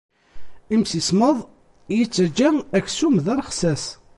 Imsismeḍ 0.73 1.37
yettaǧǧa 1.97 2.49
aksum 2.77 3.15
d 3.25 3.27
arexsas. 3.33 3.83